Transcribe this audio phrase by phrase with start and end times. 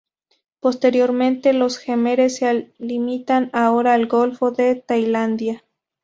[0.61, 5.63] Posteriormente, los jemeres se limitan ahora al golfo de Tailandia.